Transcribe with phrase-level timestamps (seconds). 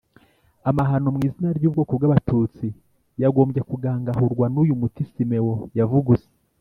[0.69, 2.67] amahano mu izina ry'ubwoko bw'abatutsi,
[3.21, 6.29] yagombye kugangahurwa n'uyu muti Simeon yavuguse.